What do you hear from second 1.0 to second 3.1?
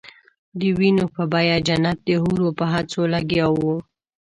په بیه جنت د حورو په هڅو